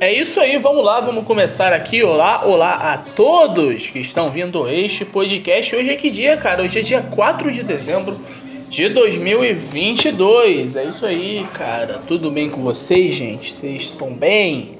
É 0.00 0.12
isso 0.12 0.38
aí, 0.38 0.56
vamos 0.58 0.84
lá, 0.84 1.00
vamos 1.00 1.24
começar 1.24 1.72
aqui. 1.72 2.04
Olá, 2.04 2.46
olá 2.46 2.74
a 2.74 2.98
todos 2.98 3.88
que 3.88 3.98
estão 3.98 4.30
vindo 4.30 4.68
este 4.68 5.04
podcast. 5.04 5.74
Hoje 5.74 5.90
é 5.90 5.96
que 5.96 6.08
dia, 6.08 6.36
cara? 6.36 6.62
Hoje 6.62 6.78
é 6.78 6.82
dia 6.82 7.02
4 7.02 7.50
de 7.50 7.64
dezembro 7.64 8.16
de 8.68 8.88
2022. 8.90 10.76
É 10.76 10.84
isso 10.84 11.04
aí, 11.04 11.44
cara. 11.52 12.00
Tudo 12.06 12.30
bem 12.30 12.48
com 12.48 12.62
vocês, 12.62 13.12
gente? 13.12 13.52
Vocês 13.52 13.82
estão 13.82 14.14
bem? 14.14 14.78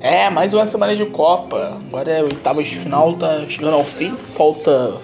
É, 0.00 0.28
mais 0.28 0.52
uma 0.52 0.66
semana 0.66 0.94
de 0.94 1.06
Copa. 1.06 1.80
Agora 1.88 2.10
é 2.10 2.22
oitavas 2.22 2.68
de 2.68 2.76
final, 2.78 3.14
tá 3.14 3.46
chegando 3.48 3.72
ao 3.72 3.84
fim. 3.84 4.14
Falta 4.28 5.00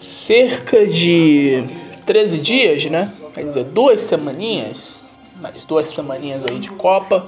cerca 0.00 0.84
de 0.88 1.62
13 2.04 2.38
dias, 2.38 2.84
né? 2.86 3.12
Quer 3.32 3.44
dizer, 3.44 3.62
duas 3.62 4.00
semaninhas. 4.00 4.98
Mais 5.40 5.62
duas 5.62 5.88
semaninhas 5.88 6.44
aí 6.44 6.58
de 6.58 6.70
Copa. 6.70 7.24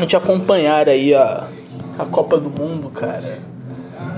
A 0.00 0.02
gente 0.02 0.16
acompanhar 0.16 0.88
aí 0.88 1.14
a, 1.14 1.46
a 1.98 2.06
Copa 2.06 2.40
do 2.40 2.48
Mundo, 2.48 2.88
cara. 2.88 3.38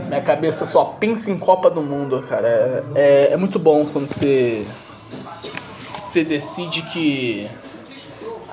Minha 0.07 0.21
cabeça 0.21 0.65
só 0.65 0.85
pensa 0.85 1.29
em 1.29 1.37
Copa 1.37 1.69
do 1.69 1.83
Mundo, 1.83 2.23
cara. 2.23 2.85
É, 2.95 3.33
é 3.33 3.37
muito 3.37 3.59
bom 3.59 3.85
quando 3.85 4.07
você. 4.07 4.65
Você 5.99 6.23
decide 6.23 6.83
que 6.93 7.51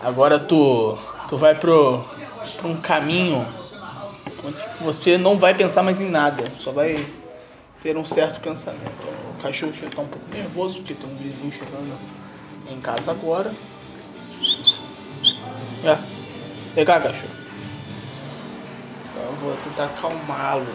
agora 0.01 0.39
tu, 0.39 0.97
tu 1.29 1.37
vai 1.37 1.53
pro, 1.53 2.03
pro 2.57 2.67
um 2.67 2.77
caminho 2.77 3.45
onde 4.43 4.65
você 4.81 5.15
não 5.15 5.37
vai 5.37 5.53
pensar 5.53 5.83
mais 5.83 6.01
em 6.01 6.09
nada, 6.09 6.49
só 6.55 6.71
vai 6.71 7.05
ter 7.83 7.95
um 7.95 8.05
certo 8.05 8.41
pensamento. 8.41 9.07
O 9.37 9.43
cachorro 9.43 9.73
já 9.73 9.87
tá 9.87 10.01
um 10.01 10.07
pouco 10.07 10.25
nervoso 10.33 10.79
porque 10.79 10.95
tem 10.95 11.07
um 11.07 11.15
vizinho 11.15 11.51
chegando 11.51 11.95
em 12.67 12.81
casa 12.81 13.11
agora. 13.11 13.53
É. 15.83 16.18
Vem 16.75 16.85
cá, 16.85 16.99
cachorro. 16.99 17.33
Então 19.11 19.23
eu 19.23 19.33
vou 19.33 19.55
tentar 19.63 19.85
acalmá-lo. 19.85 20.67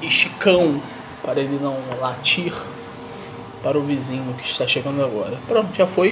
E 0.00 0.10
Chicão, 0.10 0.82
para 1.22 1.40
ele 1.40 1.58
não 1.60 1.76
latir 1.98 2.52
para 3.62 3.78
o 3.78 3.82
vizinho 3.82 4.34
que 4.34 4.46
está 4.46 4.66
chegando 4.66 5.02
agora. 5.02 5.38
Pronto, 5.48 5.74
já 5.74 5.86
foi. 5.86 6.10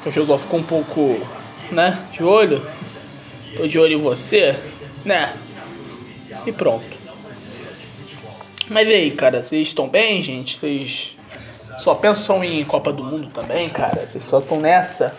O 0.00 0.04
cachorro 0.04 0.26
só 0.26 0.38
ficou 0.38 0.60
um 0.60 0.64
pouco, 0.64 1.20
né, 1.70 1.98
de 2.12 2.22
olho. 2.22 2.68
Tô 3.56 3.66
de 3.66 3.78
olho 3.78 3.94
em 3.94 4.00
você, 4.00 4.58
né? 5.04 5.34
E 6.44 6.52
pronto. 6.52 6.96
Mas 8.68 8.88
e 8.88 8.92
aí, 8.92 9.10
cara, 9.12 9.42
vocês 9.42 9.68
estão 9.68 9.88
bem, 9.88 10.22
gente? 10.22 10.58
Vocês 10.58 11.16
só 11.78 11.94
pensam 11.94 12.42
em 12.42 12.64
Copa 12.64 12.92
do 12.92 13.04
Mundo 13.04 13.28
também, 13.32 13.68
cara? 13.70 14.06
Vocês 14.06 14.24
só 14.24 14.40
estão 14.40 14.60
nessa? 14.60 15.14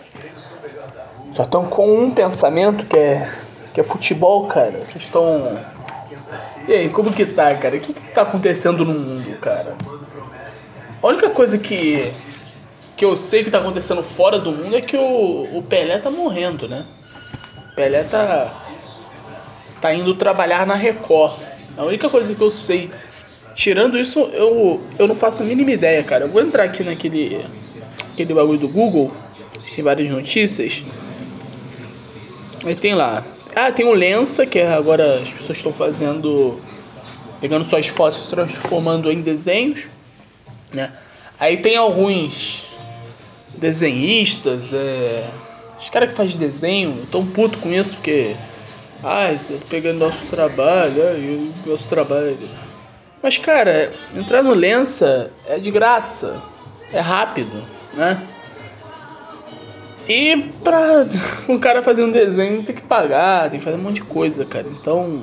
Só 1.32 1.42
estão 1.42 1.64
com 1.66 2.02
um 2.02 2.10
pensamento 2.10 2.84
que 2.86 2.96
é, 2.96 3.30
que 3.72 3.80
é 3.80 3.84
futebol, 3.84 4.46
cara? 4.46 4.84
Vocês 4.84 5.04
estão. 5.04 5.58
E 6.66 6.72
aí, 6.72 6.88
como 6.88 7.12
que 7.12 7.24
tá, 7.24 7.54
cara? 7.54 7.76
O 7.76 7.80
que, 7.80 7.92
que 7.92 8.12
tá 8.12 8.22
acontecendo 8.22 8.84
no 8.84 8.94
mundo, 8.94 9.38
cara? 9.38 9.76
A 11.02 11.06
única 11.06 11.30
coisa 11.30 11.56
que, 11.56 12.12
que 12.96 13.04
eu 13.04 13.16
sei 13.16 13.44
que 13.44 13.50
tá 13.50 13.58
acontecendo 13.58 14.02
fora 14.02 14.38
do 14.38 14.50
mundo 14.50 14.76
é 14.76 14.80
que 14.80 14.96
o, 14.96 15.58
o 15.58 15.62
Pelé 15.62 15.98
tá 15.98 16.10
morrendo, 16.10 16.68
né? 16.68 16.84
O 17.72 17.74
Pelé 17.74 18.04
tá. 18.04 18.52
tá 19.80 19.94
indo 19.94 20.14
trabalhar 20.14 20.66
na 20.66 20.74
Record. 20.74 21.40
A 21.76 21.84
única 21.84 22.10
coisa 22.10 22.34
que 22.34 22.42
eu 22.42 22.50
sei 22.50 22.90
Tirando 23.58 23.98
isso, 23.98 24.20
eu, 24.32 24.80
eu 24.96 25.08
não 25.08 25.16
faço 25.16 25.42
a 25.42 25.44
mínima 25.44 25.72
ideia, 25.72 26.00
cara. 26.04 26.26
Eu 26.26 26.28
vou 26.28 26.40
entrar 26.40 26.62
aqui 26.62 26.84
naquele 26.84 27.44
aquele 28.12 28.32
bagulho 28.32 28.60
do 28.60 28.68
Google, 28.68 29.12
tem 29.74 29.82
várias 29.82 30.08
notícias. 30.08 30.84
Aí 32.64 32.74
tem 32.74 32.94
lá. 32.94 33.24
Ah, 33.54 33.72
tem 33.72 33.86
o 33.86 33.92
Lensa, 33.92 34.46
que 34.46 34.58
é 34.58 34.72
agora 34.72 35.20
as 35.22 35.30
pessoas 35.30 35.58
estão 35.58 35.72
fazendo. 35.72 36.60
pegando 37.40 37.64
suas 37.64 37.86
fotos 37.86 38.28
transformando 38.28 39.10
em 39.10 39.20
desenhos. 39.20 39.86
Né? 40.72 40.92
Aí 41.38 41.56
tem 41.58 41.76
alguns 41.76 42.66
desenhistas, 43.56 44.72
é, 44.72 45.24
os 45.78 45.88
caras 45.88 46.10
que 46.10 46.14
fazem 46.14 46.36
desenho, 46.36 47.06
tão 47.10 47.26
puto 47.26 47.58
com 47.58 47.72
isso 47.72 47.96
porque. 47.96 48.36
Ai, 49.02 49.40
tô 49.46 49.54
pegando 49.66 49.98
nosso 49.98 50.26
trabalho, 50.26 51.06
ai, 51.08 51.50
nosso 51.64 51.88
trabalho. 51.88 52.36
Mas, 53.22 53.38
cara, 53.38 53.92
entrar 54.14 54.42
no 54.42 54.52
Lensa 54.52 55.30
é 55.46 55.58
de 55.58 55.70
graça, 55.70 56.42
é 56.92 56.98
rápido, 56.98 57.62
né? 57.94 58.20
E 60.08 60.50
pra 60.64 61.06
um 61.48 61.58
cara 61.58 61.82
fazer 61.82 62.02
um 62.02 62.10
desenho 62.10 62.62
tem 62.62 62.74
que 62.74 62.82
pagar, 62.82 63.50
tem 63.50 63.58
que 63.58 63.64
fazer 63.64 63.76
um 63.76 63.82
monte 63.82 63.96
de 63.96 64.04
coisa, 64.04 64.44
cara. 64.44 64.66
Então. 64.68 65.22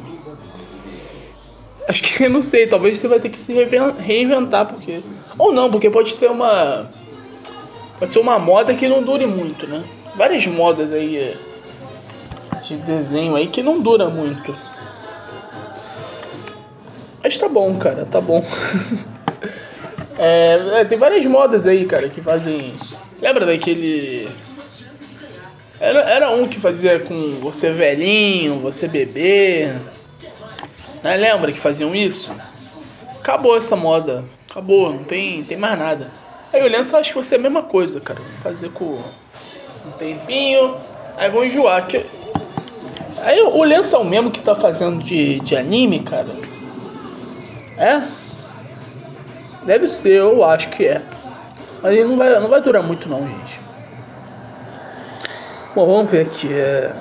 Acho 1.87 2.03
que 2.03 2.23
eu 2.23 2.29
não 2.29 2.41
sei, 2.41 2.67
talvez 2.67 2.99
você 2.99 3.07
vai 3.07 3.19
ter 3.19 3.29
que 3.29 3.39
se 3.39 3.53
reinventar, 3.99 4.67
porque. 4.67 5.01
Ou 5.37 5.51
não, 5.51 5.71
porque 5.71 5.89
pode 5.89 6.13
ter 6.15 6.29
uma. 6.29 6.89
Pode 7.97 8.13
ser 8.13 8.19
uma 8.19 8.37
moda 8.37 8.73
que 8.73 8.87
não 8.87 9.01
dure 9.01 9.25
muito, 9.25 9.65
né? 9.65 9.83
Várias 10.15 10.45
modas 10.45 10.91
aí 10.91 11.35
de 12.63 12.77
desenho 12.77 13.35
aí 13.35 13.47
que 13.47 13.63
não 13.63 13.79
dura 13.79 14.09
muito. 14.09 14.55
Mas 17.23 17.37
tá 17.37 17.47
bom, 17.47 17.75
cara, 17.77 18.05
tá 18.05 18.21
bom. 18.21 18.45
é, 20.17 20.81
é, 20.81 20.85
tem 20.85 20.97
várias 20.97 21.25
modas 21.25 21.65
aí, 21.65 21.85
cara, 21.85 22.09
que 22.09 22.21
fazem. 22.21 22.73
Lembra 23.19 23.45
daquele. 23.45 24.29
Era, 25.79 26.01
era 26.01 26.31
um 26.31 26.47
que 26.47 26.59
fazia 26.59 26.99
com 26.99 27.39
você 27.41 27.71
velhinho, 27.71 28.59
você 28.59 28.87
bebê. 28.87 29.73
Né? 31.03 31.17
Lembra 31.17 31.51
que 31.51 31.59
faziam 31.59 31.93
isso? 31.93 32.31
Acabou 33.19 33.57
essa 33.57 33.75
moda. 33.75 34.23
Acabou, 34.49 34.93
não 34.93 35.03
tem, 35.03 35.43
tem 35.43 35.57
mais 35.57 35.77
nada. 35.77 36.11
Aí 36.53 36.63
o 36.63 36.69
lenço 36.69 36.95
acho 36.95 37.11
que 37.11 37.17
você 37.17 37.35
é 37.35 37.37
a 37.37 37.41
mesma 37.41 37.63
coisa, 37.63 37.99
cara. 37.99 38.21
Fazer 38.41 38.69
com 38.69 38.85
um 39.85 39.91
tempinho, 39.99 40.77
aí 41.17 41.29
vão 41.29 41.43
enjoar. 41.43 41.85
Que... 41.87 42.05
Aí 43.21 43.41
o 43.41 43.63
lenço 43.63 43.95
é 43.95 43.99
o 43.99 44.05
mesmo 44.05 44.31
que 44.31 44.39
tá 44.39 44.55
fazendo 44.55 45.03
de, 45.03 45.41
de 45.41 45.55
anime, 45.57 45.99
cara. 45.99 46.29
É? 47.77 48.01
Deve 49.65 49.87
ser, 49.87 50.19
eu 50.19 50.43
acho 50.43 50.69
que 50.69 50.85
é. 50.85 51.01
Mas 51.81 51.93
ele 51.93 52.05
não 52.05 52.15
vai, 52.15 52.39
não 52.39 52.47
vai 52.47 52.61
durar 52.61 52.81
muito 52.81 53.09
não, 53.09 53.27
gente. 53.27 53.64
Bom, 55.75 55.85
vamos 55.85 56.09
ver 56.09 56.21
aqui. 56.21 56.47
É... 56.53 56.93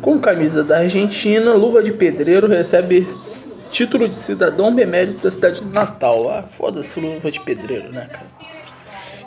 Com 0.00 0.20
camisa 0.20 0.62
da 0.62 0.78
Argentina, 0.78 1.52
luva 1.52 1.82
de 1.82 1.90
pedreiro 1.90 2.46
recebe 2.46 3.08
título 3.72 4.08
de 4.08 4.14
cidadão 4.14 4.72
bemérito 4.72 5.24
da 5.24 5.32
cidade 5.32 5.60
de 5.60 5.66
Natal. 5.66 6.30
Ah, 6.30 6.44
foda-se 6.56 7.00
luva 7.00 7.28
de 7.28 7.40
pedreiro, 7.40 7.90
né, 7.90 8.06
cara? 8.08 8.26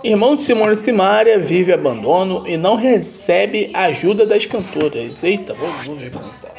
Irmão 0.03 0.35
de 0.35 0.41
Simone 0.41 0.75
Simaria 0.78 1.38
vive 1.38 1.73
abandono 1.73 2.47
e 2.47 2.56
não 2.56 2.75
recebe 2.75 3.69
ajuda 3.73 4.25
das 4.25 4.45
cantoras. 4.45 5.22
Eita, 5.22 5.53
vou, 5.53 5.69
vou 5.84 5.95
ver 5.95 6.11
como 6.11 6.29
tá. 6.41 6.50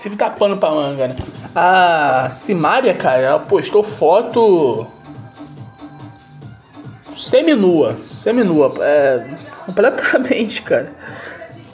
Sempre 0.00 0.18
tá 0.18 0.30
pano 0.30 0.56
pra 0.56 0.70
manga, 0.70 1.08
né? 1.08 1.16
A 1.54 2.28
Simária, 2.30 2.94
cara, 2.94 3.22
ela 3.22 3.38
postou 3.40 3.82
foto 3.82 4.86
seminua. 7.16 7.96
Seminua. 8.16 8.72
É, 8.80 9.26
completamente, 9.64 10.62
cara. 10.62 10.92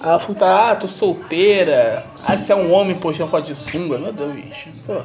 Ela 0.01 0.19
falou, 0.19 0.37
tá, 0.37 0.71
ah, 0.71 0.77
tô 0.77 0.87
solteira. 0.87 2.05
Ah, 2.23 2.39
se 2.39 2.53
é 2.53 2.55
um 2.57 2.73
homem 2.73 2.97
postando 2.97 3.31
foto 3.31 3.47
de 3.47 3.55
sunga. 3.55 3.99
Meu 3.99 4.13
Deus, 4.13 4.33
bicho. 4.35 4.71
Pô. 4.87 5.03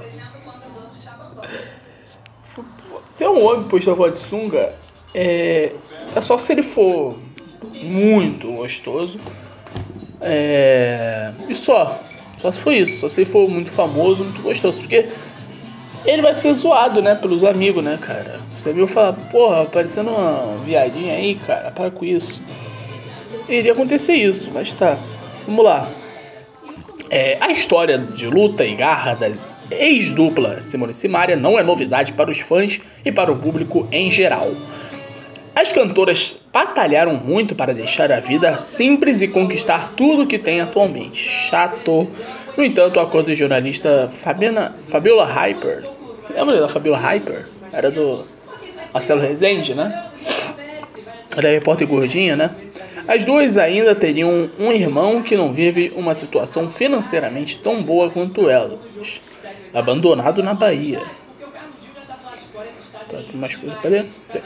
Um 3.26 3.46
homem 3.46 3.64
postando 3.68 3.98
foto 3.98 4.14
de 4.14 4.20
sunga, 4.20 4.74
é, 5.16 5.72
é 6.16 6.22
só 6.22 6.38
se 6.38 6.52
ele 6.52 6.62
for 6.62 7.18
muito 7.74 8.52
gostoso. 8.52 9.20
É, 10.22 11.32
e 11.48 11.56
só. 11.56 12.00
Só 12.38 12.52
se 12.52 12.60
for 12.60 12.74
isso, 12.74 13.00
só 13.00 13.10
se 13.10 13.22
ele 13.22 13.30
for 13.30 13.50
muito 13.50 13.72
famoso, 13.72 14.24
muito 14.24 14.42
gostoso. 14.42 14.80
Porque 14.80 15.08
ele 16.06 16.22
vai 16.22 16.34
ser 16.34 16.54
zoado, 16.54 17.02
né, 17.02 17.16
pelos 17.16 17.44
amigos, 17.44 17.84
né, 17.84 17.98
cara? 18.02 18.40
Você 18.58 18.74
viu 18.74 18.88
falar, 18.88 19.14
porra, 19.14 19.66
parecendo 19.66 20.10
uma 20.12 20.58
viadinha 20.64 21.14
aí, 21.14 21.36
cara, 21.36 21.72
para 21.72 21.90
com 21.90 22.04
isso. 22.04 22.42
Iria 23.48 23.74
acontecer 23.74 24.14
isso, 24.14 24.50
mas 24.54 24.74
tá. 24.74 24.98
Vamos 25.46 25.66
lá. 25.66 25.88
É, 27.10 27.38
a 27.40 27.52
história 27.52 27.98
de 27.98 28.28
luta 28.28 28.66
e 28.66 28.76
garra 28.76 29.14
das 29.14 29.54
ex-dupla 29.70 30.62
Simone 30.62 30.92
e 30.92 30.96
Simaria 30.96 31.36
não 31.36 31.58
é 31.60 31.64
novidade 31.64 32.14
para 32.14 32.32
os 32.32 32.40
fãs 32.40 32.80
e 33.04 33.12
para 33.12 33.32
o 33.32 33.38
público 33.38 33.88
em 33.92 34.10
geral. 34.10 34.52
As 35.56 35.72
cantoras 35.72 36.40
batalharam 36.52 37.16
muito 37.16 37.54
para 37.54 37.74
deixar 37.74 38.12
a 38.12 38.20
vida 38.20 38.58
simples 38.58 39.22
e 39.22 39.28
conquistar 39.28 39.94
tudo 39.96 40.26
que 40.26 40.40
tem 40.40 40.62
atualmente. 40.62 41.22
Chato. 41.50 42.08
No 42.58 42.64
entanto, 42.64 43.00
acordo 43.00 43.28
de 43.28 43.36
jornalista 43.36 44.10
Fabiana, 44.10 44.76
Fabiola 44.88 45.26
Hyper. 45.26 45.84
Lembra 46.36 46.60
da 46.60 46.68
Fabiola 46.68 46.98
Hyper? 46.98 47.46
Era 47.72 47.92
do 47.92 48.26
Marcelo 48.92 49.22
Rezende, 49.22 49.76
né? 49.76 50.08
Era 51.36 51.50
repórter 51.50 51.88
gordinha, 51.88 52.36
né? 52.36 52.50
As 53.08 53.24
duas 53.26 53.58
ainda 53.58 53.94
teriam 53.94 54.50
um 54.58 54.72
irmão 54.72 55.22
que 55.22 55.36
não 55.36 55.54
vive 55.54 55.92
uma 55.96 56.16
situação 56.16 56.70
financeiramente 56.70 57.60
tão 57.60 57.84
boa 57.84 58.10
quanto 58.10 58.50
elas, 58.50 58.80
abandonado 59.74 60.42
na 60.42 60.54
Bahia. 60.54 61.02
Tá, 63.10 63.18
tem 63.30 63.40
mais 63.40 63.56
coisa 63.56 63.76
para 63.76 63.90
ler? 63.90 64.06
Tem. 64.32 64.42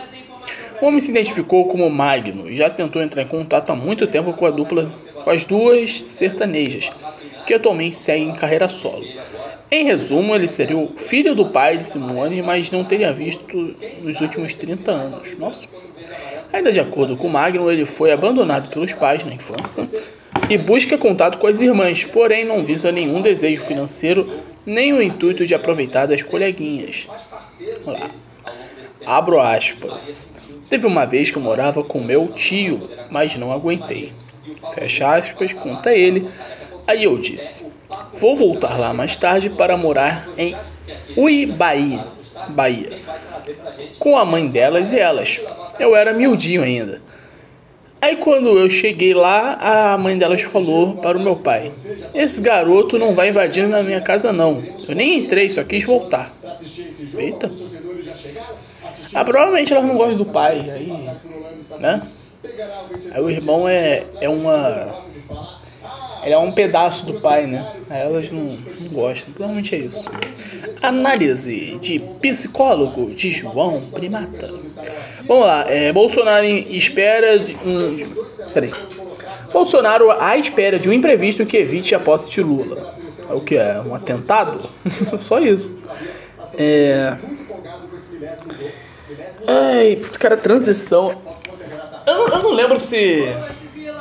O 0.81 0.85
homem 0.85 0.99
se 0.99 1.09
identificou 1.09 1.67
como 1.67 1.89
Magno 1.89 2.47
e 2.47 2.55
já 2.55 2.69
tentou 2.69 3.01
entrar 3.01 3.23
em 3.23 3.27
contato 3.27 3.71
há 3.71 3.75
muito 3.75 4.05
tempo 4.05 4.31
com 4.33 4.45
a 4.45 4.51
dupla, 4.51 4.91
com 5.23 5.29
as 5.29 5.43
duas 5.43 6.03
sertanejas, 6.03 6.91
que 7.47 7.53
atualmente 7.53 7.95
seguem 7.95 8.31
carreira 8.33 8.67
solo. 8.67 9.03
Em 9.69 9.83
resumo, 9.83 10.33
ele 10.33 10.47
seria 10.47 10.77
o 10.77 10.93
filho 10.97 11.35
do 11.35 11.45
pai 11.45 11.77
de 11.77 11.83
Simone, 11.83 12.41
mas 12.41 12.71
não 12.71 12.85
teria 12.85 13.11
visto 13.11 13.75
nos 14.01 14.21
últimos 14.21 14.53
30 14.53 14.91
anos. 14.91 15.37
Nossa. 15.37 15.67
Ainda 16.53 16.71
de 16.71 16.79
acordo 16.79 17.17
com 17.17 17.27
Magno, 17.27 17.69
ele 17.69 17.85
foi 17.85 18.11
abandonado 18.11 18.69
pelos 18.69 18.93
pais 18.93 19.25
na 19.25 19.33
infância 19.33 19.85
e 20.49 20.57
busca 20.57 20.97
contato 20.97 21.37
com 21.37 21.47
as 21.47 21.59
irmãs, 21.59 22.05
porém 22.05 22.45
não 22.45 22.63
visa 22.63 22.91
nenhum 22.91 23.21
desejo 23.21 23.63
financeiro 23.63 24.41
nem 24.65 24.93
o 24.93 25.01
intuito 25.01 25.45
de 25.45 25.53
aproveitar 25.53 26.07
das 26.07 26.21
coleguinhas. 26.21 27.07
Lá. 27.85 28.11
Abro 29.05 29.39
aspas. 29.39 30.31
Teve 30.69 30.85
uma 30.85 31.05
vez 31.05 31.31
que 31.31 31.37
eu 31.37 31.41
morava 31.41 31.83
com 31.83 32.01
meu 32.01 32.27
tio, 32.29 32.89
mas 33.09 33.35
não 33.35 33.51
aguentei. 33.51 34.11
Fecha 34.73 35.15
aspas, 35.15 35.53
conta 35.53 35.93
ele. 35.93 36.29
Aí 36.85 37.03
eu 37.05 37.17
disse: 37.17 37.63
Vou 38.17 38.35
voltar 38.35 38.77
lá 38.79 38.93
mais 38.93 39.15
tarde 39.15 39.49
para 39.49 39.77
morar 39.77 40.27
em 40.37 40.55
Uibaí, 41.15 41.99
Bahia, 42.49 42.89
com 43.99 44.17
a 44.17 44.25
mãe 44.25 44.47
delas 44.47 44.91
e 44.91 44.99
elas. 44.99 45.39
Eu 45.79 45.95
era 45.95 46.13
miudinho 46.13 46.63
ainda. 46.63 47.01
Aí 48.01 48.15
quando 48.17 48.57
eu 48.57 48.69
cheguei 48.69 49.13
lá, 49.13 49.53
a 49.93 49.97
mãe 49.97 50.17
delas 50.17 50.41
falou 50.41 50.95
para 50.97 51.17
o 51.17 51.21
meu 51.21 51.35
pai: 51.35 51.71
Esse 52.13 52.41
garoto 52.41 52.97
não 52.97 53.13
vai 53.13 53.29
invadindo 53.29 53.69
na 53.69 53.81
minha 53.81 54.01
casa 54.01 54.31
não. 54.31 54.63
Eu 54.87 54.95
nem 54.95 55.19
entrei, 55.19 55.49
só 55.49 55.63
quis 55.63 55.83
voltar. 55.83 56.31
Eita. 57.17 57.51
Ah, 59.13 59.25
provavelmente 59.25 59.73
elas 59.73 59.85
não 59.85 59.97
gostam 59.97 60.17
do 60.17 60.25
pai, 60.25 60.59
aí, 60.69 61.09
né? 61.79 62.01
Aí 63.11 63.21
o 63.21 63.29
irmão 63.29 63.67
é, 63.67 64.03
é 64.21 64.29
uma. 64.29 65.05
Ele 66.27 66.33
é 66.33 66.37
um 66.37 66.51
pedaço 66.51 67.05
do 67.05 67.21
pai, 67.21 67.47
né? 67.47 67.65
Elas 67.89 68.29
não, 68.29 68.57
não 68.81 68.89
gostam. 68.91 69.33
Provavelmente 69.33 69.73
é 69.73 69.77
isso. 69.77 70.03
Análise 70.81 71.77
de 71.81 71.99
psicólogo 72.21 73.11
de 73.15 73.31
João 73.31 73.83
Primata. 73.93 74.49
Vamos 75.21 75.45
lá. 75.45 75.63
É, 75.69 75.93
Bolsonaro 75.93 76.45
espera. 76.45 77.39
Um, 77.65 78.13
peraí. 78.53 78.73
Bolsonaro 79.53 80.11
à 80.11 80.37
espera 80.37 80.77
de 80.77 80.89
um 80.89 80.91
imprevisto 80.91 81.45
que 81.45 81.55
evite 81.55 81.95
a 81.95 81.99
posse 81.99 82.29
de 82.29 82.43
Lula. 82.43 82.93
É 83.29 83.33
o 83.33 83.39
que 83.39 83.55
é? 83.55 83.79
Um 83.79 83.95
atentado? 83.95 84.69
Só 85.17 85.39
isso. 85.39 85.73
É. 86.57 87.15
Ai, 89.47 90.01
cara, 90.19 90.35
transição. 90.35 91.21
Eu 92.05 92.27
eu 92.27 92.43
não 92.43 92.51
lembro 92.51 92.81
se 92.81 93.33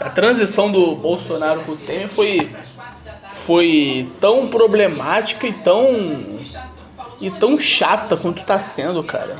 a 0.00 0.10
transição 0.10 0.70
do 0.70 0.94
Bolsonaro 0.94 1.62
pro 1.62 1.76
Temer 1.76 2.08
foi 2.08 2.50
foi 3.30 4.08
tão 4.20 4.48
problemática 4.48 5.46
e 5.46 5.52
tão 5.52 6.40
e 7.20 7.30
tão 7.30 7.58
chata 7.58 8.16
quanto 8.16 8.42
tá 8.42 8.58
sendo, 8.58 9.02
cara. 9.02 9.36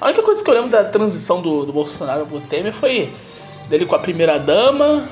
A 0.00 0.06
única 0.06 0.22
coisa 0.22 0.42
que 0.42 0.48
eu 0.48 0.54
lembro 0.54 0.70
da 0.70 0.84
transição 0.84 1.40
do, 1.42 1.66
do 1.66 1.72
Bolsonaro 1.72 2.26
pro 2.26 2.40
Temer 2.40 2.72
foi 2.72 3.12
dele 3.68 3.86
com 3.86 3.94
a 3.94 3.98
primeira 3.98 4.38
dama 4.38 5.08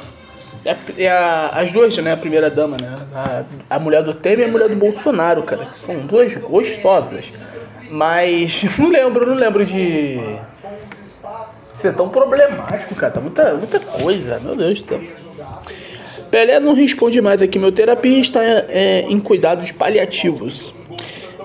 e 0.97 1.07
a, 1.07 1.49
as 1.49 1.73
duas, 1.73 1.97
né? 1.99 2.13
A 2.13 2.17
primeira 2.17 2.51
dama, 2.51 2.77
né? 2.77 2.99
A, 3.15 3.77
a 3.77 3.79
mulher 3.79 4.03
do 4.03 4.15
Temer 4.15 4.47
e 4.47 4.49
a 4.49 4.53
mulher 4.53 4.69
do 4.69 4.77
Bolsonaro, 4.77 5.43
cara. 5.43 5.67
Que 5.67 5.79
são 5.79 6.07
duas 6.07 6.35
gostosas. 6.37 7.33
Mas 7.91 8.65
não 8.79 8.89
lembro, 8.89 9.27
não 9.27 9.35
lembro 9.35 9.65
de 9.65 10.39
ser 11.81 11.95
tão 11.95 12.09
problemático, 12.09 12.95
cara. 12.95 13.13
Tá 13.13 13.21
muita, 13.21 13.55
muita 13.55 13.81
coisa, 13.81 14.39
meu 14.41 14.55
Deus 14.55 14.81
do 14.83 14.87
céu. 14.87 15.01
Pelé 16.31 16.61
não 16.61 16.75
responde 16.75 17.21
mais 17.21 17.43
aqui. 17.43 17.59
Meu 17.59 17.73
terapia 17.73 18.21
está 18.21 18.43
é, 18.43 19.01
em 19.09 19.19
cuidados 19.19 19.73
paliativos. 19.73 20.73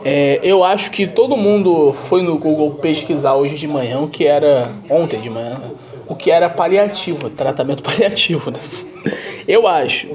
É, 0.04 0.40
eu 0.44 0.64
acho 0.64 0.92
que 0.92 1.08
todo 1.08 1.36
mundo 1.36 1.92
foi 1.94 2.22
no 2.22 2.38
Google 2.38 2.76
pesquisar 2.76 3.34
hoje 3.34 3.56
de 3.56 3.68
manhã 3.68 4.00
o 4.00 4.08
que 4.08 4.26
era. 4.26 4.70
Ontem 4.90 5.20
de 5.20 5.30
manhã, 5.30 5.60
o 6.08 6.16
que 6.16 6.30
era 6.30 6.48
paliativo, 6.50 7.30
tratamento 7.30 7.82
paliativo, 7.84 8.52
né? 8.52 8.60
Eu 9.48 9.68
acho. 9.68 10.08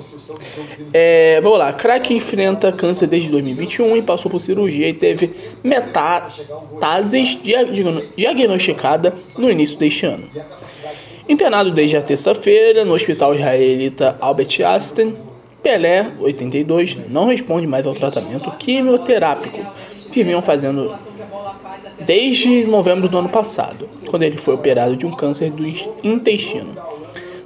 É, 0.93 1.41
vamos 1.43 1.59
lá, 1.59 1.73
crack 1.73 2.13
enfrenta 2.13 2.73
câncer 2.73 3.07
desde 3.07 3.29
2021 3.31 3.97
e 3.97 4.03
passou 4.03 4.31
por 4.31 4.41
cirurgia 4.41 4.89
e 4.89 4.93
teve 4.93 5.31
metástases 5.63 7.39
diagnosticada 8.17 9.15
no 9.37 9.51
início 9.51 9.79
deste 9.79 10.07
ano. 10.07 10.29
Internado 11.29 11.71
desde 11.71 11.97
a 11.97 12.03
terça-feira 12.03 12.85
no 12.85 12.95
hospital 12.95 13.35
israelita 13.35 14.17
Albert 14.21 14.61
Einstein, 14.65 15.15
Pelé, 15.63 16.11
82, 16.19 16.97
não 17.09 17.27
responde 17.27 17.67
mais 17.67 17.87
ao 17.87 17.95
tratamento 17.95 18.51
quimioterápico 18.53 19.65
que 20.11 20.25
vinham 20.25 20.43
fazendo 20.43 20.97
desde 22.01 22.65
novembro 22.65 23.09
do 23.09 23.19
ano 23.19 23.29
passado, 23.29 23.89
quando 24.09 24.23
ele 24.23 24.39
foi 24.39 24.55
operado 24.55 24.97
de 24.97 25.07
um 25.07 25.11
câncer 25.11 25.51
do 25.51 25.65
intestino. 26.03 26.77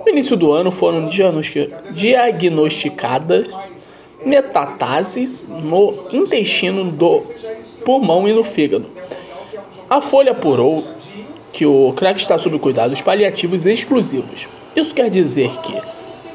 No 0.05 0.13
início 0.13 0.37
do 0.37 0.53
ano 0.53 0.71
foram 0.71 1.09
diagnosticadas 1.93 3.49
metástases 4.25 5.47
no 5.49 5.95
intestino 6.13 6.91
do 6.91 7.23
pulmão 7.85 8.29
e 8.29 8.33
no 8.33 8.45
fígado. 8.45 8.87
A 9.89 10.01
Folha 10.01 10.33
apurou 10.33 10.85
que 11.53 11.65
o 11.65 11.93
crack 11.95 12.21
está 12.21 12.39
sob 12.39 12.59
cuidados 12.59 13.01
paliativos 13.01 13.65
exclusivos. 13.65 14.49
Isso 14.77 14.95
quer 14.95 15.09
dizer 15.09 15.51
que 15.61 15.75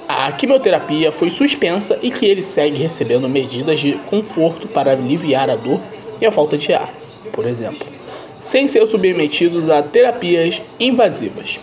a 0.08 0.32
quimioterapia 0.32 1.12
foi 1.12 1.30
suspensa 1.30 2.00
e 2.02 2.10
que 2.10 2.26
ele 2.26 2.42
segue 2.42 2.78
recebendo 2.78 3.30
medidas 3.30 3.80
de 3.80 3.94
conforto 4.10 4.68
para 4.68 4.94
aliviar 4.94 5.50
a 5.50 5.56
dor 5.56 5.80
e 6.20 6.26
a 6.26 6.32
falta 6.32 6.58
de 6.58 6.74
ar, 6.74 6.92
por 7.32 7.46
exemplo, 7.46 7.86
sem 8.42 8.66
ser 8.66 8.88
submetidos 8.88 9.70
a 9.70 9.84
terapias 9.84 10.62
invasivas. 10.80 11.60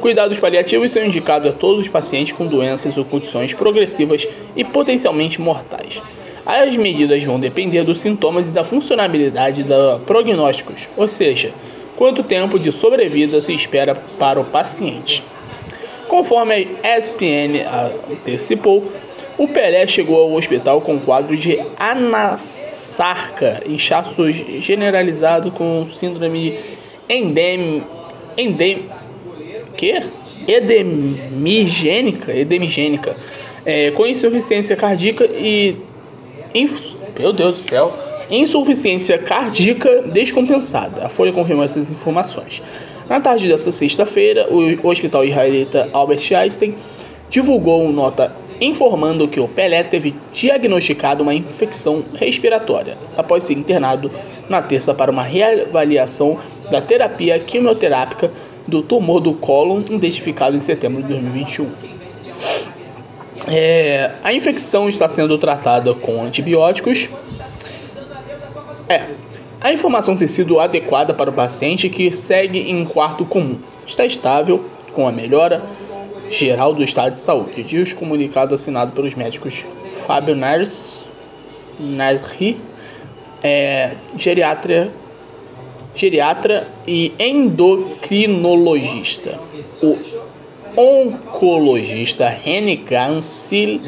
Cuidados 0.00 0.38
paliativos 0.38 0.92
são 0.92 1.04
indicados 1.04 1.50
a 1.50 1.52
todos 1.52 1.80
os 1.80 1.88
pacientes 1.88 2.32
com 2.32 2.46
doenças 2.46 2.96
ou 2.96 3.04
condições 3.04 3.52
progressivas 3.52 4.28
e 4.54 4.64
potencialmente 4.64 5.40
mortais. 5.40 6.00
As 6.46 6.76
medidas 6.76 7.22
vão 7.24 7.38
depender 7.38 7.82
dos 7.82 7.98
sintomas 8.00 8.48
e 8.48 8.54
da 8.54 8.64
funcionalidade 8.64 9.64
dos 9.64 9.98
prognósticos, 10.06 10.88
ou 10.96 11.08
seja, 11.08 11.52
quanto 11.96 12.22
tempo 12.22 12.58
de 12.58 12.70
sobrevida 12.70 13.40
se 13.40 13.52
espera 13.52 13.94
para 14.18 14.40
o 14.40 14.44
paciente. 14.44 15.22
Conforme 16.06 16.68
a 16.82 16.98
ESPN 16.98 17.66
antecipou, 18.10 18.90
o 19.36 19.48
Pelé 19.48 19.86
chegou 19.86 20.22
ao 20.22 20.32
hospital 20.32 20.80
com 20.80 20.98
quadro 20.98 21.36
de 21.36 21.60
anasarca, 21.78 23.62
inchaço 23.66 24.32
generalizado 24.32 25.50
com 25.50 25.88
síndrome 25.94 26.58
endem, 27.08 27.82
endem, 28.36 28.84
que? 29.78 30.02
Edemigênica, 30.46 32.36
edemigênica, 32.36 33.16
é, 33.64 33.92
com 33.92 34.04
insuficiência 34.04 34.74
cardíaca 34.74 35.24
e 35.24 35.76
inf... 36.54 36.94
meu 37.18 37.32
Deus 37.32 37.58
do 37.58 37.68
céu, 37.68 37.96
insuficiência 38.28 39.16
cardíaca 39.18 40.02
descompensada. 40.02 41.06
A 41.06 41.08
Folha 41.08 41.32
confirmou 41.32 41.64
essas 41.64 41.92
informações. 41.92 42.60
Na 43.08 43.20
tarde 43.20 43.48
desta 43.48 43.72
sexta-feira, 43.72 44.48
o 44.50 44.86
Hospital 44.86 45.24
Israelita 45.24 45.88
Albert 45.92 46.30
Einstein 46.34 46.74
divulgou 47.30 47.82
uma 47.82 47.92
nota 47.92 48.34
informando 48.60 49.28
que 49.28 49.38
o 49.38 49.46
Pelé 49.46 49.84
teve 49.84 50.14
diagnosticado 50.32 51.22
uma 51.22 51.32
infecção 51.32 52.04
respiratória 52.14 52.98
após 53.16 53.44
ser 53.44 53.54
internado 53.54 54.10
na 54.48 54.60
terça 54.60 54.92
para 54.92 55.10
uma 55.10 55.22
reavaliação 55.22 56.38
da 56.70 56.80
terapia 56.80 57.38
quimioterápica 57.38 58.32
do 58.68 58.82
tumor 58.82 59.20
do 59.20 59.32
cólon 59.34 59.80
identificado 59.80 60.56
em 60.56 60.60
setembro 60.60 61.02
de 61.02 61.08
2021. 61.08 61.70
É, 63.46 64.12
a 64.22 64.32
infecção 64.32 64.88
está 64.88 65.08
sendo 65.08 65.38
tratada 65.38 65.94
com 65.94 66.22
antibióticos. 66.22 67.08
É, 68.88 69.06
a 69.60 69.72
informação 69.72 70.16
tem 70.16 70.28
sido 70.28 70.60
adequada 70.60 71.14
para 71.14 71.30
o 71.30 71.32
paciente 71.32 71.88
que 71.88 72.12
segue 72.12 72.58
em 72.70 72.84
quarto 72.84 73.24
comum. 73.24 73.58
Está 73.86 74.04
estável, 74.04 74.66
com 74.92 75.08
a 75.08 75.12
melhora 75.12 75.62
geral 76.30 76.74
do 76.74 76.82
estado 76.82 77.12
de 77.12 77.18
saúde, 77.18 77.62
diz 77.62 77.92
comunicado 77.94 78.54
assinado 78.54 78.92
pelos 78.92 79.14
médicos 79.14 79.64
Fábio 80.06 80.36
Nars, 80.36 81.10
Nasri, 81.80 82.60
é, 83.42 83.92
geriatra 84.14 84.92
geriatra 85.94 86.68
e 86.86 87.12
endocrinologista. 87.18 89.38
O 89.82 89.98
oncologista 90.76 92.28
Reni 92.28 92.76
Gansil 92.76 93.80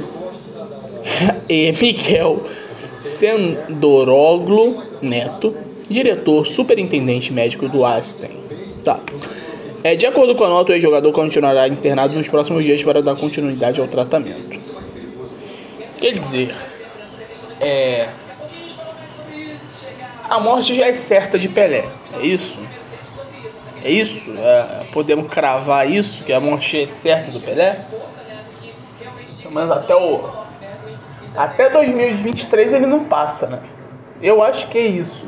e 1.48 1.72
Miguel 1.80 2.44
Sendoroglu 2.98 4.82
Neto, 5.00 5.54
diretor 5.88 6.46
superintendente 6.46 7.32
médico 7.32 7.68
do 7.68 7.84
Aston. 7.84 8.28
Tá. 8.84 9.00
É, 9.82 9.94
de 9.94 10.06
acordo 10.06 10.34
com 10.34 10.44
a 10.44 10.48
nota, 10.48 10.72
o 10.72 10.74
ex-jogador 10.74 11.10
continuará 11.12 11.66
internado 11.66 12.14
nos 12.14 12.28
próximos 12.28 12.64
dias 12.64 12.82
para 12.82 13.02
dar 13.02 13.16
continuidade 13.16 13.80
ao 13.80 13.88
tratamento. 13.88 14.60
Quer 15.98 16.12
dizer, 16.12 16.54
é, 17.60 18.08
a 20.30 20.38
morte 20.38 20.76
já 20.76 20.86
é 20.86 20.92
certa 20.92 21.36
de 21.36 21.48
Pelé, 21.48 21.88
é 22.14 22.24
isso? 22.24 22.56
É 23.82 23.90
isso? 23.90 24.32
É, 24.38 24.86
podemos 24.92 25.26
cravar 25.26 25.90
isso, 25.90 26.22
que 26.22 26.32
a 26.32 26.38
morte 26.38 26.80
é 26.80 26.86
certa 26.86 27.32
do 27.32 27.40
Pelé? 27.40 27.84
Pelo 29.42 29.52
menos 29.52 29.70
até 29.72 29.94
o. 29.96 30.30
Até 31.36 31.68
2023 31.68 32.74
ele 32.74 32.86
não 32.86 33.04
passa, 33.04 33.48
né? 33.48 33.60
Eu 34.22 34.40
acho 34.40 34.68
que 34.68 34.78
é 34.78 34.86
isso. 34.86 35.24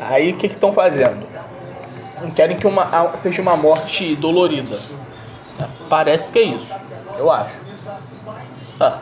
Aí 0.00 0.32
o 0.32 0.36
que 0.36 0.48
estão 0.48 0.72
fazendo? 0.72 1.28
Não 2.20 2.30
querem 2.32 2.56
que 2.56 2.66
uma, 2.66 3.16
seja 3.16 3.40
uma 3.40 3.56
morte 3.56 4.16
dolorida. 4.16 4.80
Parece 5.88 6.32
que 6.32 6.40
é 6.40 6.42
isso. 6.42 6.74
Eu 7.16 7.30
acho. 7.30 7.54
Tá. 8.78 9.00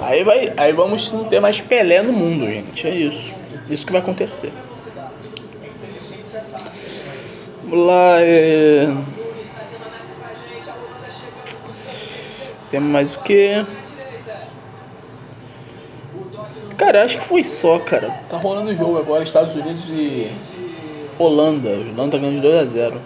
Aí, 0.00 0.24
vai, 0.24 0.52
aí 0.56 0.72
vamos 0.72 1.12
não 1.12 1.24
ter 1.24 1.38
mais 1.38 1.60
Pelé 1.60 2.02
no 2.02 2.12
mundo, 2.12 2.46
gente. 2.46 2.86
É 2.86 2.90
isso. 2.90 3.37
Isso 3.70 3.84
que 3.84 3.92
vai 3.92 4.00
acontecer. 4.00 4.52
Vamos 7.64 7.86
lá. 7.86 8.20
É... 8.20 8.88
Temos 12.70 12.90
mais 12.90 13.16
o 13.16 13.20
que? 13.20 13.64
Cara, 16.76 17.02
acho 17.02 17.18
que 17.18 17.24
foi 17.24 17.42
só, 17.42 17.78
cara. 17.78 18.20
Tá 18.28 18.38
rolando 18.38 18.70
o 18.70 18.76
jogo 18.76 18.98
agora, 18.98 19.24
Estados 19.24 19.54
Unidos 19.54 19.84
e 19.88 20.30
Holanda. 21.18 21.70
O 21.70 21.90
Holanda 21.92 22.12
tá 22.12 22.18
ganhando 22.18 22.40
de 22.40 22.46
2x0. 22.46 22.98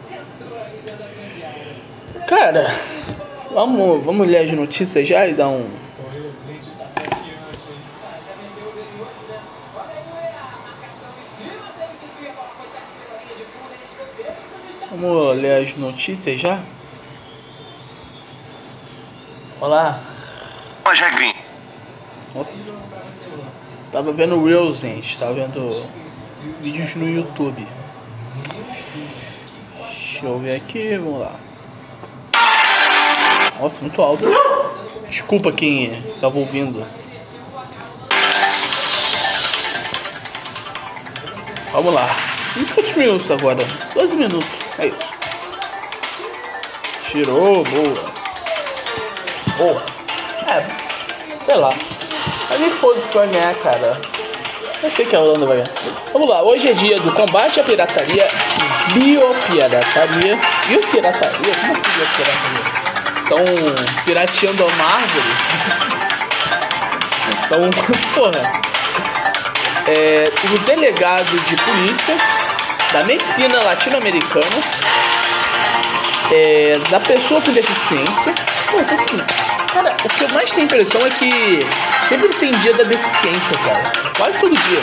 Cara, 2.27 2.67
vamos, 3.53 4.05
vamos 4.05 4.29
ler 4.29 4.39
as 4.39 4.53
notícias 4.53 5.07
já 5.07 5.27
e 5.27 5.35
dar 5.35 5.49
um. 5.49 5.82
Vamos 14.95 15.39
ler 15.41 15.65
as 15.65 15.75
notícias 15.79 16.39
já? 16.39 16.61
Olá. 19.59 19.99
Rogério 20.85 21.35
Nossa. 22.35 22.75
Tava 23.91 24.13
vendo 24.13 24.45
Reels, 24.45 24.81
gente. 24.81 25.19
Tava 25.19 25.33
vendo 25.33 25.89
vídeos 26.61 26.95
no 26.95 27.09
YouTube. 27.09 27.67
Deixa 29.79 30.27
eu 30.27 30.39
ver 30.39 30.57
aqui, 30.57 30.99
vamos 30.99 31.21
lá. 31.21 31.37
Nossa, 33.59 33.81
muito 33.81 34.03
alto. 34.03 34.27
Desculpa 35.09 35.53
quem 35.53 36.03
tava 36.21 36.39
ouvindo. 36.39 36.87
Vamos 41.73 41.95
lá. 41.95 42.09
20 42.57 42.75
quantos 42.75 42.93
minutos 42.93 43.31
agora? 43.31 43.59
12 43.95 44.17
minutos. 44.19 44.62
É 44.79 44.87
isso. 44.87 44.99
Tirou, 47.11 47.63
boa. 47.63 48.13
Boa. 49.59 49.87
É, 50.49 50.65
sei 51.45 51.57
lá. 51.57 51.69
Mas 52.49 52.61
nem 52.61 52.71
foda-se 52.71 53.13
vai 53.13 53.29
ganhar, 53.29 53.55
cara. 53.57 54.01
Eu 54.83 54.91
sei 54.91 55.05
que 55.05 55.15
a 55.15 55.21
Holanda 55.21 55.47
vai 55.47 55.57
ganhar. 55.59 55.71
Vamos 56.13 56.29
lá, 56.29 56.43
hoje 56.43 56.71
é 56.71 56.73
dia 56.73 56.97
do 56.99 57.13
combate 57.13 57.61
à 57.61 57.65
pirataria 57.65 58.27
e 58.59 58.93
biopirataria. 58.95 60.39
Biopirataria? 60.67 61.55
Como 61.55 61.73
assim 61.73 61.91
biopirataria? 61.97 62.83
Estão 63.23 63.45
pirateando 64.05 64.65
a 64.65 64.71
Marvel? 64.71 65.23
então, 67.45 67.71
porra. 68.15 68.63
É, 69.87 70.31
o 70.55 70.59
delegado 70.61 71.41
de 71.47 71.57
polícia 71.57 72.17
da 72.93 73.05
medicina 73.05 73.63
latino-americana, 73.63 74.61
é, 76.31 76.79
da 76.91 77.01
pessoa 77.01 77.41
com 77.41 77.53
deficiência. 77.53 78.35
Pô, 78.71 78.79
cara, 79.73 79.97
o 80.05 80.09
que 80.09 80.25
eu 80.25 80.29
mais 80.31 80.51
tenho 80.51 80.65
impressão 80.65 81.01
é 81.07 81.11
que 81.11 81.67
sempre 82.09 82.29
tem 82.35 82.51
dia 82.51 82.75
da 82.75 82.85
deficiência, 82.85 83.59
cara. 83.65 83.93
Quase 84.17 84.39
todo 84.39 84.55
dia. 84.55 84.83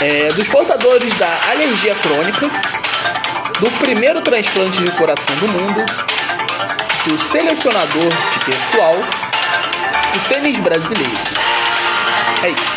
É, 0.00 0.28
dos 0.32 0.48
portadores 0.48 1.14
da 1.14 1.32
alergia 1.52 1.94
crônica, 1.94 2.50
do 3.60 3.70
primeiro 3.78 4.20
transplante 4.20 4.82
de 4.82 4.90
coração 4.92 5.36
do 5.36 5.48
mundo, 5.48 5.86
do 7.06 7.24
selecionador 7.30 8.12
de 8.32 8.38
pessoal, 8.44 8.96
do 10.12 10.28
tênis 10.28 10.58
brasileiro. 10.58 11.12
É 12.42 12.48
isso. 12.48 12.73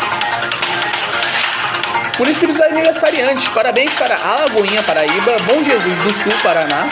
Municípios 2.18 2.60
aniversariantes, 2.60 3.48
parabéns 3.50 3.92
para 3.92 4.16
Alagoinha, 4.16 4.82
Paraíba, 4.82 5.36
Bom 5.46 5.62
Jesus 5.62 5.94
do 6.02 6.10
Sul, 6.24 6.32
Paraná, 6.42 6.88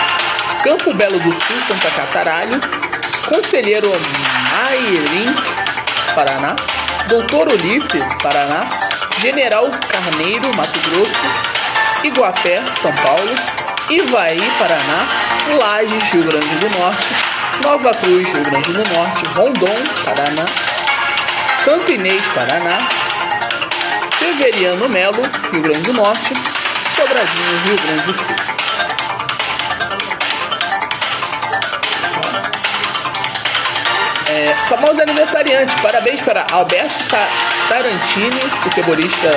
Campo 0.63 0.95
Belo 0.95 1.19
do 1.19 1.33
Sul, 1.33 1.57
Santa 1.67 1.91
Cataralho, 1.91 2.61
Conselheiro 3.29 3.91
Mairim, 4.53 5.35
Paraná, 6.15 6.55
Doutor 7.09 7.49
Ulisses, 7.49 8.05
Paraná, 8.23 8.69
General 9.21 9.69
Carneiro, 9.89 10.55
Mato 10.55 10.79
Grosso, 10.89 12.05
Iguapé, 12.05 12.63
São 12.81 12.93
Paulo, 13.03 13.35
Ivaí, 13.91 14.49
Paraná, 14.61 15.09
Lages, 15.61 16.05
Rio 16.13 16.23
Grande 16.23 16.55
do 16.55 16.71
Norte, 16.79 17.07
Nova 17.65 17.93
Cruz, 17.95 18.29
Rio 18.29 18.45
Grande 18.45 18.73
do 18.73 18.95
Norte, 18.95 19.27
Rondon, 19.35 19.75
Paraná, 20.05 20.47
Santo 21.65 21.91
Inês, 21.91 22.23
Paraná, 22.33 23.06
Severiano 24.27 24.89
Melo, 24.89 25.23
Rio 25.53 25.63
Grande 25.63 25.83
do 25.83 25.93
Norte, 25.93 26.35
Sobradinho, 26.97 27.61
Rio 27.65 27.77
Grande 27.77 28.03
do 28.03 28.19
Sul. 28.19 28.27
É, 34.29 34.57
famoso 34.69 35.01
aniversariante, 35.01 35.81
parabéns 35.81 36.21
para 36.23 36.45
Alberto 36.51 37.05
Tarantini, 37.69 38.41
futebolista 38.65 39.31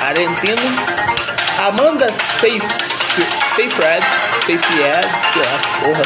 argentino, 0.00 0.62
Amanda 1.66 2.10
Seyfried, 2.40 3.28
Seyfried, 3.56 4.04
sei 4.46 5.42
lá, 5.42 5.60
porra, 5.82 6.02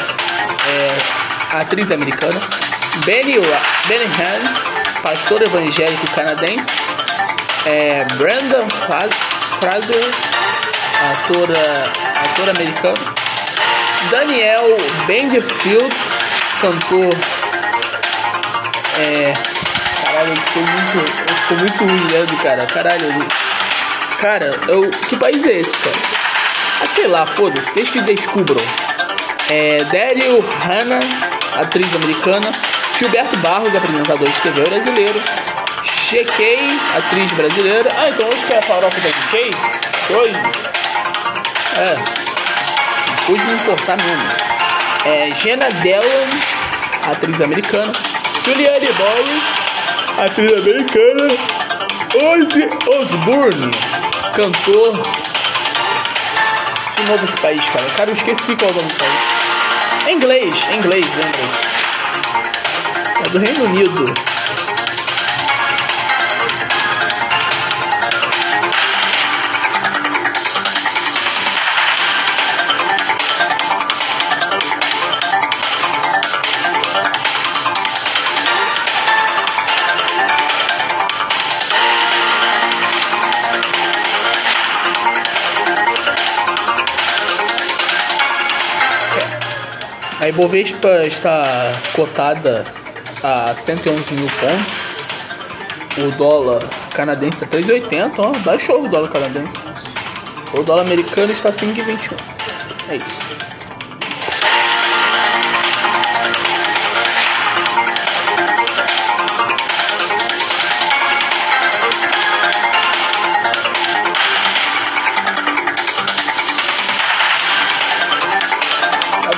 é, 0.66 1.56
atriz 1.56 1.88
americana, 1.92 2.40
Benny, 3.06 3.36
Han, 3.38 5.02
pastor 5.02 5.40
evangélico 5.42 6.06
canadense, 6.16 6.66
é, 7.66 8.04
Brandon 8.16 8.68
Fraser, 8.70 10.04
ator, 11.10 11.48
ator 12.24 12.50
americano, 12.50 13.14
Daniel 14.10 14.76
Benfield, 15.06 15.94
cantor. 16.60 17.14
É, 18.98 19.32
caralho, 20.04 20.30
eu 20.30 20.42
tô 20.52 20.60
muito, 20.60 20.98
eu 20.98 21.48
tô 21.48 21.54
muito 21.54 21.84
humilhando, 21.84 22.36
cara. 22.36 22.66
Caralho, 22.66 23.06
eu, 23.06 24.18
cara, 24.20 24.50
eu, 24.68 24.90
que 25.08 25.16
país 25.16 25.44
é 25.46 25.60
esse, 25.60 25.70
cara? 25.70 25.96
Ah, 26.82 26.86
sei 26.94 27.06
lá, 27.06 27.24
foda-se, 27.26 27.70
vocês 27.70 27.88
que 27.90 28.00
descubram. 28.00 28.64
É, 29.50 29.84
Daryl 29.84 30.44
Hannah, 30.64 31.00
atriz 31.60 31.94
americana. 31.94 32.50
Gilberto 32.98 33.36
Barros, 33.38 33.74
apresentador 33.74 34.28
de 34.28 34.40
TV 34.42 34.62
brasileiro. 34.62 35.20
GK, 36.12 36.58
atriz 36.94 37.32
brasileira. 37.32 37.88
Ah, 37.96 38.10
então 38.10 38.28
hoje 38.28 38.44
que 38.46 38.52
é 38.52 38.58
a 38.58 38.62
farofa 38.62 39.00
da 39.00 39.08
GK? 39.08 39.50
Hoje? 40.10 40.38
É. 41.78 41.94
Não 43.08 43.16
pude 43.24 43.42
me 43.42 43.54
importar 43.54 43.96
mesmo. 43.96 44.30
É 45.06 45.30
Jenna 45.40 45.70
Dellon, 45.70 46.28
atriz 47.10 47.40
americana. 47.40 47.92
Juliane 48.44 48.92
Boyle, 48.92 49.42
atriz 50.22 50.52
americana. 50.52 51.28
Ozzy 52.14 52.68
Osbourne, 52.90 53.70
cantor. 54.34 55.02
De 56.94 57.02
novo 57.04 57.24
esse 57.24 57.40
país, 57.40 57.64
cara. 57.70 57.86
Cara, 57.96 58.10
eu 58.10 58.16
esqueci 58.16 58.54
qual 58.54 58.68
é 58.68 58.72
o 58.72 58.76
nome 58.76 58.88
do 58.88 58.94
país. 58.96 60.08
É 60.08 60.12
inglês, 60.12 60.54
é 60.70 60.74
inglês, 60.74 61.06
é 61.06 61.26
inglês. 61.26 61.72
É 63.24 63.28
do 63.30 63.38
Reino 63.38 63.64
Unido. 63.64 64.31
Ibovespa 90.32 91.06
está 91.06 91.44
cotada 91.94 92.64
a 93.22 93.54
111 93.66 94.14
mil 94.14 94.30
pontos. 94.40 94.72
O 95.98 96.10
dólar 96.16 96.66
canadense 96.94 97.44
é 97.44 97.46
3,80, 97.48 98.14
ó, 98.16 98.32
baixou 98.38 98.82
o 98.82 98.88
dólar 98.88 99.10
canadense. 99.10 99.52
O 100.54 100.62
dólar 100.62 100.86
americano 100.86 101.32
está 101.34 101.52
5,21. 101.52 102.16
É 102.88 102.96
isso. 102.96 103.32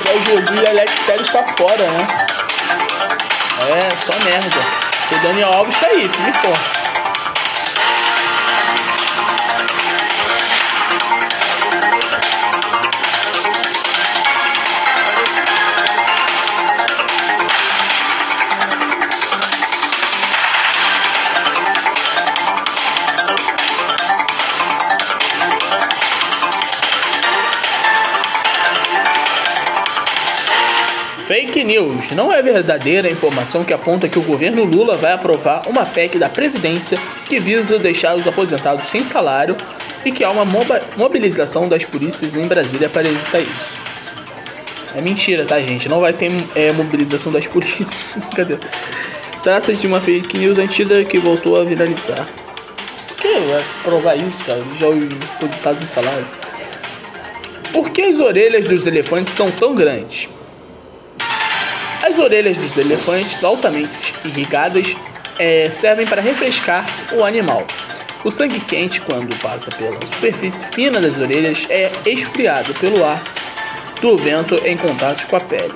Gabriel 0.05 0.23
Jesus 0.23 0.63
está 1.39 1.53
fora, 1.57 1.91
né? 1.91 2.07
É, 3.67 4.05
só 4.05 4.17
merda. 4.23 4.57
O 5.11 5.19
Daniel 5.21 5.51
Alves 5.51 5.77
tá 5.77 5.87
aí, 5.87 6.07
filme 6.07 6.33
forte. 6.33 6.84
News. 31.75 32.11
Não 32.11 32.31
é 32.31 32.41
verdadeira 32.41 33.07
a 33.07 33.11
informação 33.11 33.63
que 33.63 33.73
aponta 33.73 34.07
que 34.07 34.17
o 34.17 34.21
governo 34.21 34.63
Lula 34.63 34.95
vai 34.95 35.11
aprovar 35.11 35.67
uma 35.67 35.85
PEC 35.85 36.17
da 36.17 36.29
Previdência 36.29 36.97
que 37.27 37.39
visa 37.39 37.77
deixar 37.77 38.15
os 38.15 38.25
aposentados 38.25 38.89
sem 38.89 39.03
salário 39.03 39.57
e 40.05 40.11
que 40.11 40.23
há 40.23 40.29
uma 40.29 40.45
mobilização 40.95 41.67
das 41.67 41.83
polícias 41.83 42.33
em 42.35 42.47
Brasília 42.47 42.87
para 42.87 43.07
evitar 43.07 43.41
isso. 43.41 43.85
É 44.95 45.01
mentira, 45.01 45.45
tá, 45.45 45.59
gente? 45.59 45.89
Não 45.89 45.99
vai 45.99 46.13
ter 46.13 46.31
é, 46.55 46.71
mobilização 46.71 47.31
das 47.31 47.45
polícias. 47.47 47.89
Cadê? 48.33 48.57
Trata-se 49.43 49.81
de 49.81 49.87
uma 49.87 49.99
fake 49.99 50.37
news 50.37 50.57
antiga 50.57 51.03
que 51.03 51.19
voltou 51.19 51.59
a 51.59 51.65
viralizar. 51.65 52.25
Que 53.17 53.39
vai 53.39 53.63
provar 53.83 54.15
isso, 54.15 54.45
cara? 54.45 54.63
Já 54.79 54.87
os 54.87 55.03
aposentados 55.35 55.81
em 55.81 55.87
salário. 55.87 56.27
Por 57.73 57.89
que 57.89 58.01
as 58.01 58.19
orelhas 58.19 58.65
dos 58.65 58.87
elefantes 58.87 59.33
são 59.33 59.51
tão 59.51 59.75
grandes? 59.75 60.29
As 62.05 62.19
orelhas 62.19 62.55
dos 62.55 62.77
elefantes, 62.77 63.43
altamente 63.43 64.13
irrigadas, 64.23 64.95
é, 65.39 65.71
servem 65.71 66.05
para 66.05 66.21
refrescar 66.21 66.85
o 67.13 67.23
animal. 67.23 67.65
O 68.23 68.29
sangue 68.29 68.59
quente, 68.59 69.01
quando 69.01 69.35
passa 69.41 69.71
pela 69.71 69.99
superfície 70.13 70.63
fina 70.67 71.01
das 71.01 71.17
orelhas, 71.17 71.65
é 71.67 71.91
esfriado 72.05 72.75
pelo 72.75 73.03
ar 73.03 73.23
do 73.99 74.15
vento 74.17 74.55
em 74.63 74.77
contato 74.77 75.25
com 75.25 75.35
a 75.35 75.39
pele. 75.39 75.73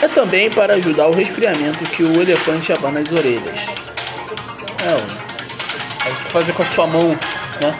É 0.00 0.08
também 0.08 0.48
para 0.48 0.76
ajudar 0.76 1.08
o 1.08 1.12
resfriamento 1.12 1.84
que 1.90 2.02
o 2.02 2.22
elefante 2.22 2.72
abana 2.72 3.00
as 3.00 3.12
orelhas. 3.12 3.60
É, 4.86 6.10
você 6.12 6.30
fazer 6.30 6.52
com 6.54 6.62
a 6.62 6.66
sua 6.66 6.86
mão, 6.86 7.10
né? 7.60 7.78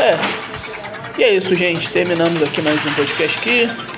É. 0.00 0.18
E 1.20 1.22
é 1.22 1.34
isso, 1.36 1.54
gente. 1.54 1.88
Terminamos 1.90 2.42
aqui 2.42 2.60
mais 2.62 2.84
um 2.84 2.92
podcast 2.94 3.38
aqui. 3.38 3.93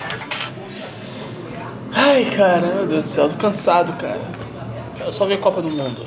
Ai, 2.17 2.25
cara, 2.35 2.69
meu 2.69 2.87
Deus 2.87 3.03
do 3.03 3.09
céu, 3.11 3.29
tô 3.29 3.37
cansado, 3.37 3.93
cara. 3.99 4.23
Eu 4.99 5.13
só 5.13 5.27
ver 5.27 5.39
Copa 5.39 5.61
do 5.61 5.69
Mundo. 5.69 6.07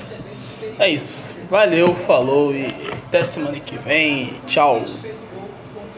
É 0.80 0.90
isso. 0.90 1.36
Valeu, 1.48 1.90
falou 1.90 2.52
e 2.52 2.66
até 3.06 3.24
semana 3.24 3.60
que 3.60 3.78
vem. 3.78 4.34
Tchau. 4.48 4.82